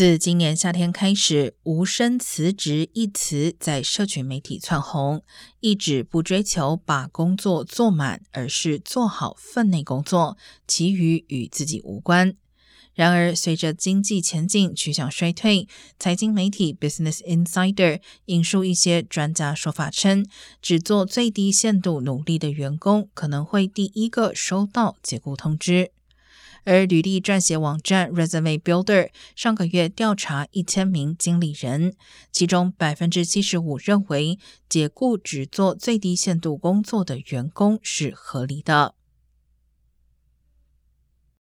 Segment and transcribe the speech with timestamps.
[0.00, 5.22] 自今年夏天开始，“无声辞职”一词在社群媒体窜红，
[5.60, 12.34] 意指不追求把工作做满，而是做好分内工作，其余与自己无关。
[12.94, 15.68] 然而，随着经济前景趋向衰退，
[15.98, 20.24] 财经媒体 Business Insider 引述一些专家说法称，
[20.62, 25.92] 只做最低限度努力的员工可能会第一个收到解雇通知。
[26.64, 31.94] 而履历撰写网站 Resume Builder 上个月调查一千名经理人，
[32.30, 38.94] 其中百分之七十五认为解雇只做最低限度工作的员工是合理的。